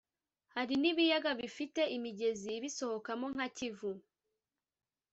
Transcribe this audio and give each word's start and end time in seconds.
hari 0.55 0.73
n’ibiyaga 0.81 1.31
bifite 1.41 1.81
imigezi 1.95 2.49
ibisohokamo 2.59 3.25
nka 3.33 3.47
kivu 3.57 3.91